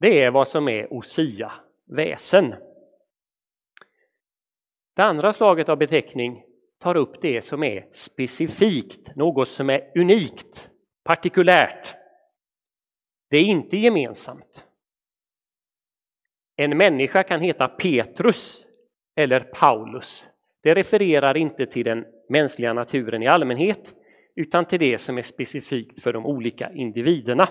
Det 0.00 0.22
är 0.22 0.30
vad 0.30 0.48
som 0.48 0.68
är 0.68 0.92
osia, 0.92 1.52
väsen. 1.86 2.54
Det 4.96 5.02
andra 5.02 5.32
slaget 5.32 5.68
av 5.68 5.78
beteckning 5.78 6.44
tar 6.80 6.96
upp 6.96 7.20
det 7.20 7.42
som 7.42 7.62
är 7.62 7.88
specifikt, 7.92 9.16
något 9.16 9.50
som 9.50 9.70
är 9.70 9.92
unikt, 9.98 10.70
partikulärt. 11.04 11.94
Det 13.30 13.36
är 13.36 13.44
inte 13.44 13.76
gemensamt. 13.76 14.65
En 16.56 16.76
människa 16.76 17.22
kan 17.22 17.40
heta 17.40 17.68
Petrus 17.68 18.66
eller 19.16 19.40
Paulus. 19.40 20.28
Det 20.62 20.74
refererar 20.74 21.36
inte 21.36 21.66
till 21.66 21.84
den 21.84 22.06
mänskliga 22.28 22.72
naturen 22.72 23.22
i 23.22 23.26
allmänhet 23.26 23.94
utan 24.34 24.64
till 24.64 24.80
det 24.80 24.98
som 24.98 25.18
är 25.18 25.22
specifikt 25.22 26.02
för 26.02 26.12
de 26.12 26.26
olika 26.26 26.72
individerna. 26.72 27.48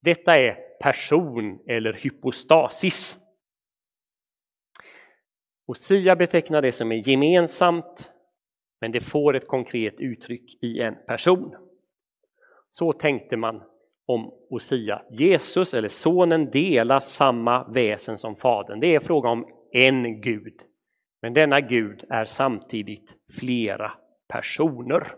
Detta 0.00 0.38
är 0.38 0.54
person 0.80 1.58
eller 1.66 1.92
hypostasis. 1.92 3.18
Osia 5.66 6.16
betecknar 6.16 6.62
det 6.62 6.72
som 6.72 6.92
är 6.92 7.08
gemensamt 7.08 8.10
men 8.80 8.92
det 8.92 9.00
får 9.00 9.36
ett 9.36 9.48
konkret 9.48 10.00
uttryck 10.00 10.64
i 10.64 10.80
en 10.80 10.94
person. 11.06 11.56
Så 12.70 12.92
tänkte 12.92 13.36
man 13.36 13.62
om 14.06 14.32
Osia. 14.50 15.02
Jesus 15.10 15.74
eller 15.74 15.88
sonen 15.88 16.50
delar 16.50 17.00
samma 17.00 17.68
väsen 17.68 18.18
som 18.18 18.36
fadern. 18.36 18.80
Det 18.80 18.94
är 18.94 19.00
fråga 19.00 19.28
om 19.28 19.46
en 19.72 20.20
Gud. 20.20 20.60
Men 21.22 21.34
denna 21.34 21.60
Gud 21.60 22.04
är 22.08 22.24
samtidigt 22.24 23.16
flera 23.40 23.92
personer. 24.28 25.14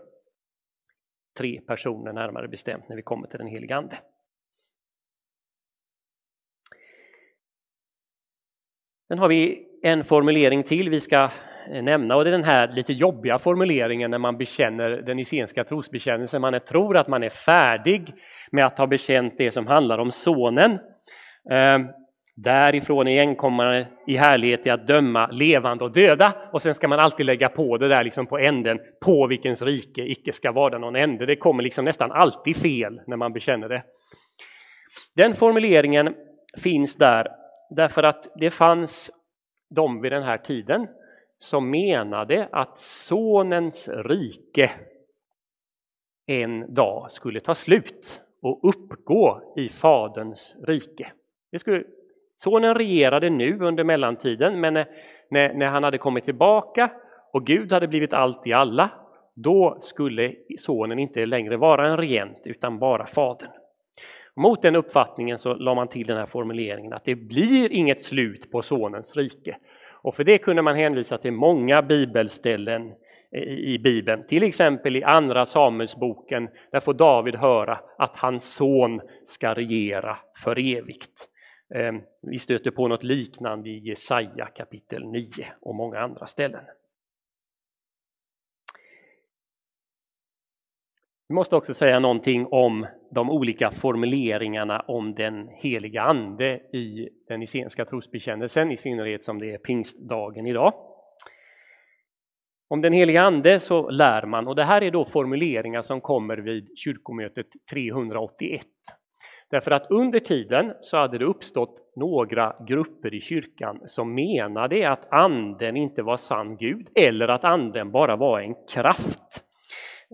Tre 1.37 1.61
personer 1.61 2.13
närmare 2.13 2.47
bestämt 2.47 2.89
när 2.89 2.95
vi 2.95 3.01
kommer 3.01 3.27
till 3.27 3.37
den 3.37 3.47
helige 3.47 3.75
Ande. 3.75 3.99
Sen 9.07 9.19
har 9.19 9.27
vi 9.27 9.67
en 9.83 10.05
formulering 10.05 10.63
till 10.63 10.89
vi 10.89 10.99
ska 10.99 11.31
Eh, 11.71 11.83
nämna 11.83 12.15
och 12.15 12.23
det 12.23 12.29
är 12.29 12.31
den 12.31 12.43
här 12.43 12.67
lite 12.67 12.93
jobbiga 12.93 13.39
formuleringen 13.39 14.11
när 14.11 14.17
man 14.17 14.37
bekänner 14.37 14.89
den 14.89 15.19
isenska 15.19 15.63
trosbekännelsen. 15.63 16.41
Man 16.41 16.53
är, 16.53 16.59
tror 16.59 16.97
att 16.97 17.07
man 17.07 17.23
är 17.23 17.29
färdig 17.29 18.13
med 18.51 18.65
att 18.65 18.77
ha 18.77 18.87
bekänt 18.87 19.33
det 19.37 19.51
som 19.51 19.67
handlar 19.67 19.97
om 19.97 20.11
sonen. 20.11 20.79
Ehm, 21.51 21.87
därifrån 22.35 23.07
igenkommande 23.07 23.87
i 24.07 24.17
härlighet 24.17 24.67
i 24.67 24.69
att 24.69 24.87
döma 24.87 25.27
levande 25.27 25.83
och 25.83 25.91
döda 25.91 26.33
och 26.51 26.61
sen 26.61 26.73
ska 26.73 26.87
man 26.87 26.99
alltid 26.99 27.25
lägga 27.25 27.49
på 27.49 27.77
det 27.77 27.87
där 27.87 28.03
liksom 28.03 28.27
på 28.27 28.37
änden, 28.37 28.79
på 29.05 29.27
vilkens 29.27 29.61
rike 29.61 30.01
icke 30.01 30.33
ska 30.33 30.51
vara 30.51 30.77
någon 30.77 30.95
ände. 30.95 31.25
Det 31.25 31.35
kommer 31.35 31.63
liksom 31.63 31.85
nästan 31.85 32.11
alltid 32.11 32.57
fel 32.57 33.01
när 33.07 33.17
man 33.17 33.33
bekänner 33.33 33.69
det. 33.69 33.83
Den 35.15 35.35
formuleringen 35.35 36.15
finns 36.63 36.95
där 36.95 37.27
därför 37.69 38.03
att 38.03 38.27
det 38.35 38.49
fanns 38.49 39.11
de 39.75 40.01
vid 40.01 40.11
den 40.11 40.23
här 40.23 40.37
tiden 40.37 40.87
som 41.39 41.69
menade 41.69 42.49
att 42.51 42.79
sonens 42.79 43.89
rike 43.89 44.71
en 46.25 46.73
dag 46.73 47.11
skulle 47.11 47.39
ta 47.39 47.55
slut 47.55 48.21
och 48.41 48.69
uppgå 48.69 49.53
i 49.55 49.69
Faderns 49.69 50.55
rike. 50.67 51.11
Det 51.51 51.59
skulle, 51.59 51.83
sonen 52.37 52.75
regerade 52.75 53.29
nu 53.29 53.59
under 53.59 53.83
mellantiden, 53.83 54.59
men 54.59 54.73
när, 54.73 54.87
när, 55.29 55.53
när 55.53 55.65
han 55.65 55.83
hade 55.83 55.97
kommit 55.97 56.25
tillbaka 56.25 56.91
och 57.33 57.45
Gud 57.45 57.71
hade 57.71 57.87
blivit 57.87 58.13
allt 58.13 58.47
i 58.47 58.53
alla, 58.53 58.89
då 59.33 59.77
skulle 59.81 60.35
sonen 60.59 60.99
inte 60.99 61.25
längre 61.25 61.57
vara 61.57 61.89
en 61.89 61.97
regent 61.97 62.41
utan 62.43 62.79
bara 62.79 63.05
fadern. 63.05 63.49
Mot 64.35 64.61
den 64.61 64.75
uppfattningen 64.75 65.37
så 65.37 65.53
la 65.53 65.75
man 65.75 65.87
till 65.87 66.07
den 66.07 66.17
här 66.17 66.25
formuleringen 66.25 66.93
att 66.93 67.05
det 67.05 67.15
blir 67.15 67.71
inget 67.71 68.01
slut 68.01 68.51
på 68.51 68.61
sonens 68.61 69.15
rike. 69.15 69.57
Och 70.07 70.15
för 70.15 70.23
det 70.23 70.37
kunde 70.37 70.61
man 70.61 70.75
hänvisa 70.75 71.17
till 71.17 71.31
många 71.31 71.81
bibelställen 71.81 72.93
i 73.47 73.77
Bibeln. 73.77 74.27
Till 74.27 74.43
exempel 74.43 74.95
i 74.95 75.03
Andra 75.03 75.45
Samuelsboken, 75.45 76.49
där 76.71 76.79
får 76.79 76.93
David 76.93 77.35
höra 77.35 77.79
att 77.97 78.15
hans 78.15 78.53
son 78.53 79.01
ska 79.25 79.53
regera 79.53 80.17
för 80.43 80.59
evigt. 80.59 81.29
Ehm, 81.75 82.01
vi 82.21 82.39
stöter 82.39 82.71
på 82.71 82.87
något 82.87 83.03
liknande 83.03 83.69
i 83.69 83.79
Jesaja 83.79 84.45
kapitel 84.45 85.05
9 85.05 85.25
och 85.61 85.75
många 85.75 85.99
andra 85.99 86.25
ställen. 86.25 86.63
Vi 91.29 91.33
måste 91.33 91.55
också 91.55 91.73
säga 91.73 91.99
någonting 91.99 92.47
om 92.51 92.87
de 93.11 93.29
olika 93.29 93.71
formuleringarna 93.71 94.79
om 94.87 95.15
den 95.15 95.47
heliga 95.47 96.01
ande 96.01 96.55
i 96.55 97.09
den 97.27 97.41
isenska 97.41 97.85
trosbekännelsen, 97.85 98.71
i 98.71 98.77
synnerhet 98.77 99.23
som 99.23 99.39
det 99.39 99.53
är 99.53 99.57
pingstdagen 99.57 100.47
idag. 100.47 100.73
Om 102.69 102.81
den 102.81 102.93
heliga 102.93 103.21
ande 103.21 103.59
så 103.59 103.89
lär 103.89 104.25
man, 104.25 104.47
och 104.47 104.55
det 104.55 104.63
här 104.63 104.83
är 104.83 104.91
då 104.91 105.05
formuleringar 105.05 105.81
som 105.81 106.01
kommer 106.01 106.37
vid 106.37 106.77
kyrkomötet 106.77 107.47
381. 107.71 108.61
Därför 109.49 109.71
att 109.71 109.91
under 109.91 110.19
tiden 110.19 110.73
så 110.81 110.97
hade 110.97 111.17
det 111.17 111.25
uppstått 111.25 111.91
några 111.95 112.55
grupper 112.67 113.13
i 113.13 113.21
kyrkan 113.21 113.79
som 113.85 114.15
menade 114.15 114.89
att 114.89 115.13
anden 115.13 115.77
inte 115.77 116.01
var 116.01 116.17
sann 116.17 116.57
Gud 116.57 116.87
eller 116.95 117.27
att 117.27 117.43
anden 117.43 117.91
bara 117.91 118.15
var 118.15 118.39
en 118.39 118.55
kraft. 118.73 119.43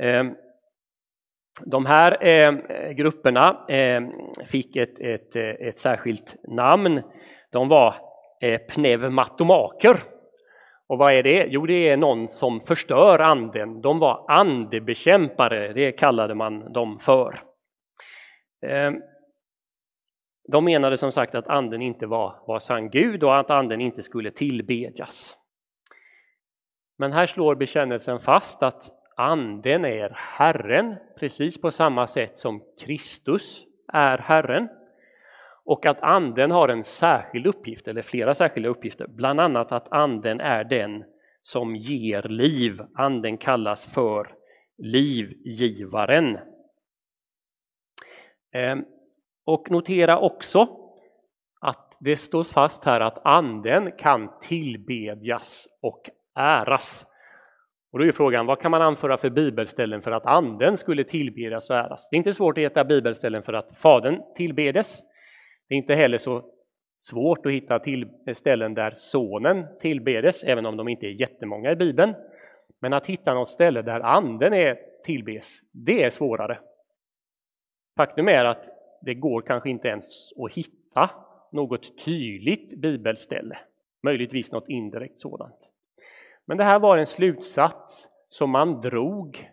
Ehm, 0.02 0.36
de 1.62 1.86
här 1.86 2.26
eh, 2.28 2.52
grupperna 2.92 3.66
eh, 3.68 4.02
fick 4.46 4.76
ett, 4.76 5.00
ett, 5.00 5.36
eh, 5.36 5.44
ett 5.44 5.80
särskilt 5.80 6.36
namn. 6.48 7.02
De 7.52 7.68
var 7.68 7.96
eh, 8.42 8.62
pneumatomaker. 8.62 10.00
Och 10.88 10.98
vad 10.98 11.14
är 11.14 11.24
det? 11.24 11.46
Jo, 11.50 11.66
det 11.66 11.90
är 11.90 11.98
någon 11.98 12.30
som 12.30 12.62
förstör 12.62 13.20
anden. 13.20 13.82
De 13.82 14.00
var 14.00 14.26
andebekämpare, 14.32 15.74
det 15.74 15.92
kallade 15.92 16.36
man 16.36 16.74
dem 16.74 17.00
för. 17.00 17.44
Eh, 18.66 18.92
de 20.52 20.66
menade 20.66 20.98
som 20.98 21.12
sagt 21.12 21.36
att 21.36 21.48
anden 21.48 21.82
inte 21.82 22.06
var, 22.06 22.36
var 22.48 22.60
sann 22.60 22.90
Gud 22.90 23.24
och 23.24 23.40
att 23.40 23.52
anden 23.52 23.82
inte 23.82 24.04
skulle 24.04 24.32
tillbedjas. 24.32 25.38
Men 26.98 27.12
här 27.12 27.26
slår 27.26 27.56
bekännelsen 27.56 28.20
fast 28.20 28.64
att 28.64 29.03
anden 29.18 29.86
är 29.86 30.10
Herren, 30.10 30.96
precis 31.20 31.62
på 31.62 31.72
samma 31.72 32.08
sätt 32.08 32.38
som 32.38 32.64
Kristus 32.80 33.64
är 33.94 34.18
Herren. 34.18 34.70
Och 35.66 35.86
att 35.86 36.02
anden 36.02 36.52
har 36.52 36.68
en 36.68 36.84
särskild 36.84 37.48
uppgift, 37.48 37.88
eller 37.88 38.02
flera 38.02 38.36
särskilda 38.36 38.70
uppgifter, 38.70 39.08
bland 39.08 39.40
annat 39.40 39.72
att 39.72 39.92
anden 39.92 40.40
är 40.40 40.64
den 40.64 41.04
som 41.42 41.76
ger 41.76 42.22
liv. 42.22 42.82
Anden 42.96 43.38
kallas 43.38 43.94
för 43.94 44.36
livgivaren. 44.78 46.40
Ehm, 48.54 48.86
och 49.46 49.72
notera 49.72 50.20
också 50.20 50.68
att 51.62 51.98
det 52.00 52.18
står 52.18 52.44
fast 52.44 52.86
här 52.86 53.02
att 53.02 53.26
anden 53.26 53.92
kan 53.92 54.40
tillbedjas 54.40 55.68
och 55.82 56.10
äras. 56.36 57.06
Och 57.94 58.00
då 58.00 58.06
är 58.06 58.12
frågan, 58.12 58.46
vad 58.46 58.60
kan 58.60 58.72
man 58.72 58.82
anföra 58.82 59.18
för 59.18 59.30
bibelställen 59.30 60.02
för 60.02 60.12
att 60.12 60.26
anden 60.26 60.78
skulle 60.78 61.04
tillbedas 61.04 61.70
och 61.70 61.76
äras? 61.76 62.08
Det 62.10 62.16
är 62.16 62.18
inte 62.18 62.34
svårt 62.34 62.58
att 62.58 62.64
hitta 62.64 62.84
bibelställen 62.84 63.44
för 63.44 63.54
att 63.54 63.78
fadern 63.78 64.22
tillbedes. 64.36 65.02
Det 65.68 65.76
är 65.76 65.78
inte 65.78 65.96
heller 65.96 66.18
så 66.18 66.46
svårt 67.00 67.46
att 67.46 67.52
hitta 67.52 67.80
till 67.80 68.08
eh, 68.28 68.34
ställen 68.34 68.74
där 68.74 68.92
sonen 68.92 69.66
tillbedes, 69.82 70.44
även 70.44 70.66
om 70.66 70.78
de 70.78 70.88
inte 70.88 71.06
är 71.06 71.10
jättemånga 71.10 71.72
i 71.72 71.76
Bibeln. 71.76 72.14
Men 72.82 72.94
att 72.94 73.06
hitta 73.06 73.34
något 73.34 73.50
ställe 73.50 73.82
där 73.82 74.00
anden 74.00 74.54
är 74.54 74.78
tillbes, 75.06 75.60
det 75.72 76.04
är 76.04 76.10
svårare. 76.10 76.60
Faktum 77.98 78.28
är 78.28 78.46
att 78.46 78.70
det 79.02 79.14
går 79.14 79.42
kanske 79.42 79.70
inte 79.70 79.88
ens 79.88 80.32
att 80.38 80.54
hitta 80.54 81.10
något 81.52 82.06
tydligt 82.06 82.82
bibelställe, 82.82 83.58
möjligtvis 84.04 84.52
något 84.52 84.70
indirekt 84.70 85.20
sådant. 85.20 85.73
Men 86.46 86.58
det 86.58 86.64
här 86.64 86.80
var 86.80 86.98
en 86.98 87.08
slutsats 87.08 88.08
som 88.30 88.50
man 88.50 88.82
drog 88.82 89.50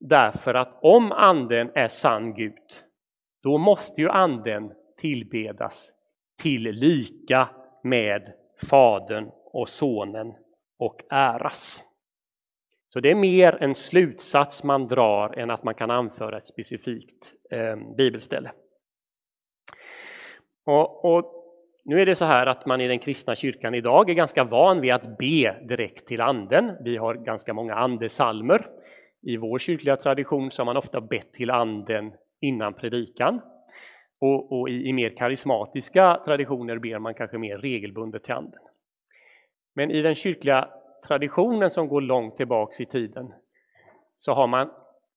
därför 0.00 0.54
att 0.54 0.78
om 0.82 1.12
anden 1.12 1.70
är 1.74 1.88
sann 1.88 2.34
Gud, 2.34 2.84
då 3.42 3.58
måste 3.58 4.00
ju 4.00 4.08
anden 4.08 4.72
tillbedas 4.96 5.92
till 6.42 6.62
lika 6.62 7.48
med 7.82 8.32
Fadern 8.62 9.30
och 9.44 9.68
Sonen 9.68 10.34
och 10.78 11.02
äras. 11.10 11.82
Så 12.88 13.00
det 13.00 13.10
är 13.10 13.14
mer 13.14 13.62
en 13.62 13.74
slutsats 13.74 14.62
man 14.62 14.88
drar 14.88 15.38
än 15.38 15.50
att 15.50 15.64
man 15.64 15.74
kan 15.74 15.90
anföra 15.90 16.38
ett 16.38 16.46
specifikt 16.46 17.34
eh, 17.50 17.76
bibelställe. 17.96 18.52
Och, 20.64 21.04
och, 21.04 21.39
nu 21.84 22.00
är 22.00 22.06
det 22.06 22.14
så 22.14 22.24
här 22.24 22.46
att 22.46 22.66
man 22.66 22.80
i 22.80 22.88
den 22.88 22.98
kristna 22.98 23.34
kyrkan 23.34 23.74
idag 23.74 24.10
är 24.10 24.14
ganska 24.14 24.44
van 24.44 24.80
vid 24.80 24.92
att 24.92 25.18
be 25.18 25.56
direkt 25.68 26.06
till 26.06 26.20
anden. 26.20 26.76
Vi 26.80 26.96
har 26.96 27.14
ganska 27.14 27.54
många 27.54 27.74
andesalmer. 27.74 28.66
I 29.22 29.36
vår 29.36 29.58
kyrkliga 29.58 29.96
tradition 29.96 30.50
så 30.50 30.62
har 30.62 30.64
man 30.64 30.76
ofta 30.76 31.00
bett 31.00 31.32
till 31.32 31.50
anden 31.50 32.12
innan 32.40 32.74
predikan. 32.74 33.40
Och, 34.20 34.60
och 34.60 34.68
i, 34.68 34.88
i, 34.88 34.92
mer 34.92 35.16
karismatiska 35.16 36.20
traditioner 36.24 36.78
ber 36.78 36.98
man 36.98 37.14
kanske 37.14 37.38
mer 37.38 37.58
regelbundet 37.58 38.24
till 38.24 38.34
anden. 38.34 38.60
Men 39.74 39.90
i 39.90 40.02
den 40.02 40.14
kyrkliga 40.14 40.68
traditionen 41.06 41.70
som 41.70 41.88
går 41.88 42.00
långt 42.00 42.36
tillbaks 42.36 42.80
i 42.80 42.86
tiden 42.86 43.32
så 44.16 44.32
har 44.32 44.46
man, 44.46 44.70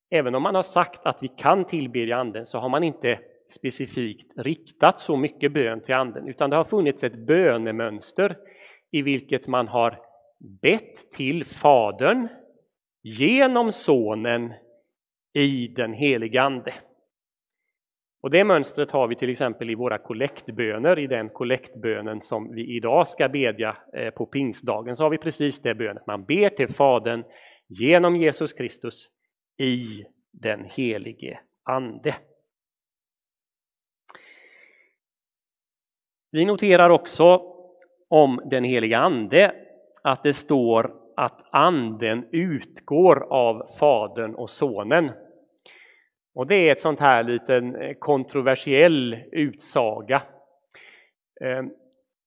även 0.10 0.36
om 0.36 0.44
man 0.44 0.56
har 0.56 0.64
sagt 0.64 1.06
att 1.06 1.24
vi 1.24 1.28
kan 1.28 1.66
tillbedja 1.66 2.18
anden, 2.18 2.46
så 2.46 2.60
har 2.60 2.70
man 2.70 2.84
inte 2.84 3.20
specifikt 3.54 4.38
riktat 4.38 5.00
så 5.00 5.18
mycket 5.18 5.52
bön 5.52 5.82
till 5.82 5.96
anden, 5.96 6.28
utan 6.28 6.50
det 6.50 6.56
har 6.56 6.64
funnits 6.64 7.04
ett 7.04 7.16
bönemönster 7.28 8.38
i 8.92 9.02
vilket 9.02 9.48
man 9.48 9.68
har 9.68 10.00
bett 10.62 11.12
till 11.12 11.46
Fadern 11.46 12.28
genom 13.04 13.72
Sonen 13.72 14.54
i 15.34 15.68
den 15.68 15.94
helige 15.94 16.42
Ande. 16.42 16.74
Och 18.22 18.32
det 18.32 18.44
mönstret 18.44 18.92
har 18.92 19.08
vi 19.08 19.16
till 19.16 19.30
exempel 19.30 19.70
i 19.70 19.76
våra 19.76 19.98
kollektböner, 19.98 21.00
i 21.00 21.08
den 21.08 21.30
kollektbönen 21.30 22.22
som 22.22 22.56
vi 22.56 22.76
idag 22.76 23.08
ska 23.08 23.30
bedja 23.30 23.78
eh, 23.94 24.10
på 24.10 24.26
pingstdagen, 24.26 24.96
så 24.96 25.04
har 25.04 25.10
vi 25.10 25.18
precis 25.18 25.62
det 25.62 25.76
bönet. 25.76 26.08
Man 26.08 26.26
ber 26.26 26.50
till 26.50 26.68
Fadern 26.68 27.24
genom 27.68 28.16
Jesus 28.16 28.54
Kristus 28.54 29.10
i 29.58 30.06
den 30.32 30.66
helige 30.66 31.40
Ande. 31.64 32.16
Vi 36.34 36.46
noterar 36.46 36.90
också 36.90 37.42
om 38.10 38.42
den 38.46 38.64
heliga 38.64 38.98
Ande 38.98 39.56
att 40.04 40.24
det 40.24 40.34
står 40.34 40.94
att 41.16 41.46
Anden 41.50 42.26
utgår 42.32 43.28
av 43.30 43.68
Fadern 43.80 44.36
och 44.36 44.50
Sonen. 44.50 45.12
Och 46.36 46.48
det 46.48 46.56
är 46.56 46.72
ett 46.72 46.82
sånt 46.82 47.00
här 47.00 47.24
liten 47.24 47.76
eh, 47.76 47.94
kontroversiell 47.94 49.18
utsaga. 49.32 50.22
Ehm, 51.42 51.70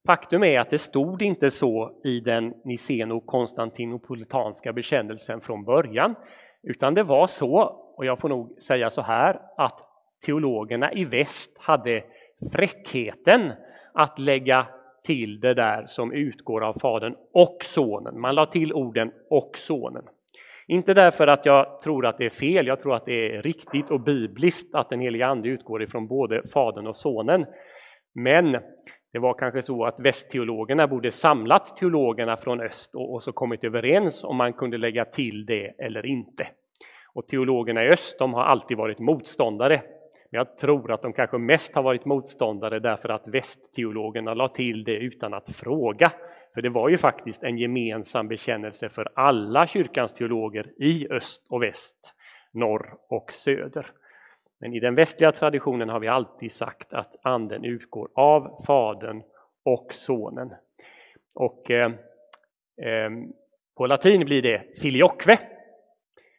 faktum 0.06 0.44
är 0.44 0.60
att 0.60 0.70
det 0.70 0.78
stod 0.78 1.22
inte 1.22 1.50
så 1.50 2.00
i 2.04 2.20
den 2.20 2.54
niceno-konstantinopolitanska 2.64 4.72
bekännelsen 4.72 5.40
från 5.40 5.64
början, 5.64 6.14
utan 6.62 6.94
det 6.94 7.02
var 7.02 7.26
så, 7.26 7.58
och 7.96 8.06
jag 8.06 8.18
får 8.18 8.28
nog 8.28 8.60
säga 8.60 8.90
så 8.90 9.02
här, 9.02 9.40
att 9.56 9.80
teologerna 10.26 10.92
i 10.92 11.04
väst 11.04 11.58
hade 11.58 12.04
fräckheten 12.52 13.52
att 13.96 14.18
lägga 14.18 14.66
till 15.04 15.40
det 15.40 15.54
där 15.54 15.86
som 15.86 16.12
utgår 16.12 16.64
av 16.64 16.78
Fadern 16.80 17.14
och 17.32 17.58
Sonen. 17.64 18.20
Man 18.20 18.34
la 18.34 18.46
till 18.46 18.72
orden 18.72 19.12
och 19.30 19.58
Sonen. 19.58 20.04
Inte 20.66 20.94
därför 20.94 21.26
att 21.26 21.46
jag 21.46 21.82
tror 21.82 22.06
att 22.06 22.18
det 22.18 22.24
är 22.24 22.30
fel, 22.30 22.66
jag 22.66 22.80
tror 22.80 22.94
att 22.94 23.06
det 23.06 23.36
är 23.36 23.42
riktigt 23.42 23.90
och 23.90 24.00
bibliskt 24.00 24.74
att 24.74 24.90
den 24.90 25.00
heliga 25.00 25.26
Ande 25.26 25.48
utgår 25.48 25.82
ifrån 25.82 26.06
både 26.06 26.42
Fadern 26.52 26.86
och 26.86 26.96
Sonen. 26.96 27.46
Men 28.14 28.52
det 29.12 29.18
var 29.18 29.34
kanske 29.34 29.62
så 29.62 29.84
att 29.84 30.00
västteologerna 30.00 30.86
borde 30.86 31.10
samlat 31.10 31.76
teologerna 31.76 32.36
från 32.36 32.60
öst 32.60 32.94
och, 32.94 33.14
och 33.14 33.22
så 33.22 33.32
kommit 33.32 33.64
överens 33.64 34.24
om 34.24 34.36
man 34.36 34.52
kunde 34.52 34.78
lägga 34.78 35.04
till 35.04 35.46
det 35.46 35.74
eller 35.78 36.06
inte. 36.06 36.46
Och 37.14 37.26
teologerna 37.26 37.84
i 37.84 37.88
öst 37.88 38.18
de 38.18 38.34
har 38.34 38.42
alltid 38.42 38.76
varit 38.76 38.98
motståndare. 38.98 39.82
Men 40.30 40.38
jag 40.38 40.56
tror 40.56 40.92
att 40.92 41.02
de 41.02 41.12
kanske 41.12 41.38
mest 41.38 41.74
har 41.74 41.82
varit 41.82 42.04
motståndare 42.04 42.78
därför 42.78 43.08
att 43.08 43.28
västteologerna 43.28 44.34
la 44.34 44.48
till 44.48 44.84
det 44.84 44.96
utan 44.96 45.34
att 45.34 45.56
fråga. 45.56 46.12
För 46.54 46.62
det 46.62 46.68
var 46.68 46.88
ju 46.88 46.98
faktiskt 46.98 47.42
en 47.42 47.58
gemensam 47.58 48.28
bekännelse 48.28 48.88
för 48.88 49.08
alla 49.14 49.66
kyrkans 49.66 50.14
teologer 50.14 50.72
i 50.76 51.08
öst 51.10 51.46
och 51.50 51.62
väst, 51.62 52.14
norr 52.52 52.94
och 53.08 53.32
söder. 53.32 53.86
Men 54.60 54.74
i 54.74 54.80
den 54.80 54.94
västliga 54.94 55.32
traditionen 55.32 55.88
har 55.88 56.00
vi 56.00 56.08
alltid 56.08 56.52
sagt 56.52 56.92
att 56.92 57.16
anden 57.22 57.64
utgår 57.64 58.08
av 58.14 58.64
Fadern 58.66 59.22
och 59.64 59.94
Sonen. 59.94 60.52
Och 61.34 61.70
eh, 61.70 61.92
eh, 62.82 63.10
på 63.76 63.86
latin 63.86 64.24
blir 64.24 64.42
det 64.42 64.62
filioque. 64.80 65.38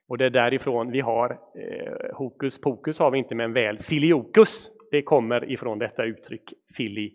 Och 0.08 0.18
det 0.18 0.26
är 0.26 0.30
därifrån 0.30 0.92
vi 0.92 1.00
har 1.00 1.40
eh, 1.56 2.18
hokus 2.18 2.62
pokus 2.62 3.00
har 3.00 3.12
vi 3.12 3.18
inte 3.18 3.36
men 3.36 3.54
väl 3.54 3.80
filiokus. 3.80 4.72
Det 4.92 5.02
kommer 5.02 5.52
ifrån 5.52 5.80
detta 5.80 6.04
uttryck 6.04 6.54
fili 6.78 7.14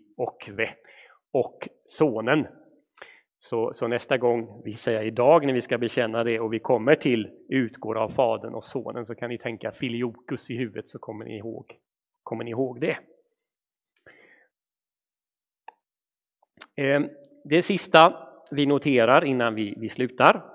och 1.31 1.69
sonen. 1.85 2.47
Så, 3.39 3.73
så, 3.73 3.87
nästa 3.87 4.17
gång, 4.17 4.61
vi 4.65 4.73
säger 4.73 5.03
idag 5.03 5.45
när 5.45 5.53
vi 5.53 5.61
ska 5.61 5.77
bekänna 5.77 6.23
det 6.23 6.39
och 6.39 6.53
vi 6.53 6.59
kommer 6.59 6.95
till 6.95 7.29
utgår 7.49 7.97
av 7.97 8.09
Fadern 8.09 8.53
och 8.53 8.63
Sonen 8.63 9.05
så 9.05 9.15
kan 9.15 9.29
ni 9.29 9.37
tänka 9.37 9.71
filiokus 9.71 10.49
i 10.49 10.57
huvudet 10.57 10.89
så 10.89 10.99
kommer 10.99 11.25
ni 11.25 11.37
ihåg, 11.37 11.77
kommer 12.23 12.43
ni 12.43 12.51
ihåg 12.51 12.81
det. 12.81 12.97
Eh, 16.75 17.01
det 17.43 17.61
sista 17.61 18.27
vi 18.51 18.65
noterar 18.65 19.25
innan 19.25 19.55
vi, 19.55 19.73
vi 19.77 19.89
slutar 19.89 20.52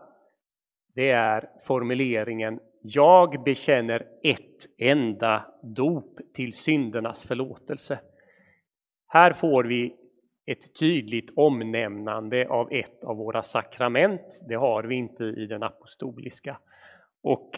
det 0.99 1.11
är 1.11 1.49
formuleringen 1.67 2.61
Jag 2.83 3.43
bekänner 3.45 4.07
ett 4.23 4.67
enda 4.79 5.47
dop 5.63 6.19
till 6.35 6.55
syndernas 6.55 7.23
förlåtelse. 7.23 8.01
Här 9.09 9.33
får 9.33 9.65
vi 9.65 9.97
ett 10.47 10.79
tydligt 10.79 11.33
omnämnande 11.37 12.49
av 12.49 12.73
ett 12.73 13.05
av 13.05 13.17
våra 13.17 13.43
sakrament. 13.43 14.43
Det 14.49 14.55
har 14.55 14.83
vi 14.83 14.95
inte 14.95 15.25
i 15.25 15.47
den 15.47 15.63
apostoliska. 15.63 16.59
Och 17.23 17.51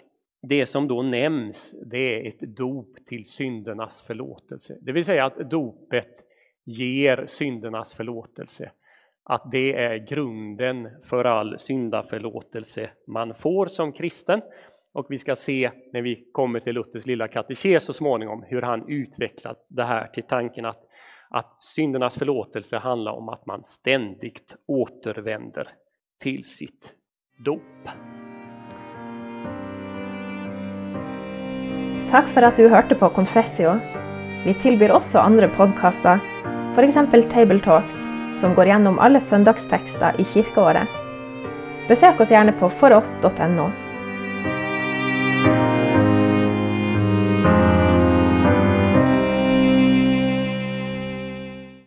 det 0.43 0.67
som 0.67 0.89
då 0.89 1.03
nämns, 1.03 1.75
det 1.87 1.99
är 1.99 2.29
ett 2.29 2.41
dop 2.57 2.97
till 3.07 3.27
syndernas 3.27 4.03
förlåtelse. 4.03 4.79
Det 4.81 4.93
vill 4.93 5.05
säga 5.05 5.25
att 5.25 5.51
dopet 5.51 6.25
ger 6.65 7.25
syndernas 7.27 7.95
förlåtelse. 7.95 8.71
Att 9.25 9.51
det 9.51 9.75
är 9.75 9.97
grunden 9.97 10.89
för 11.05 11.25
all 11.25 11.59
syndaförlåtelse 11.59 12.91
man 13.07 13.35
får 13.35 13.67
som 13.67 13.93
kristen. 13.93 14.43
Och 14.93 15.07
vi 15.09 15.19
ska 15.19 15.37
se 15.37 15.71
när 15.93 16.03
vi 16.03 16.25
kommer 16.33 16.61
till 16.61 16.75
Luthers 16.75 17.07
lilla 17.07 17.29
katekes 17.29 17.85
så 17.85 17.93
småningom 17.93 18.45
hur 18.49 18.63
han 18.63 18.89
utvecklat 18.89 19.67
det 19.69 19.85
här 19.85 20.07
till 20.07 20.23
tanken 20.23 20.65
att 20.65 20.87
att 21.31 21.63
syndernas 21.63 22.19
förlåtelse 22.19 22.79
handlar 22.79 23.13
om 23.13 23.29
att 23.29 23.47
man 23.47 23.65
ständigt 23.65 24.57
återvänder 24.67 25.69
till 26.23 26.45
sitt 26.45 26.95
dop. 27.45 27.63
Tack 32.11 32.29
för 32.29 32.43
att 32.43 32.57
du 32.57 32.69
hörde 32.69 32.95
på 32.95 33.11
Confessio. 33.11 33.81
Vi 34.45 34.55
tillbyr 34.55 34.91
också 34.91 35.19
andra 35.19 35.49
podcaster, 35.49 36.19
för 36.75 36.83
exempel 36.83 37.23
Table 37.23 37.61
Talks, 37.61 38.10
som 38.41 38.55
går 38.55 38.73
gjennom 38.73 38.99
alle 38.99 39.21
søndagstekster 39.21 40.21
i 40.21 40.25
kirkeåret. 40.25 40.89
Besök 41.89 42.21
oss 42.21 42.31
gjerne 42.31 42.53
på 42.57 42.71
foross.no. 42.81 43.71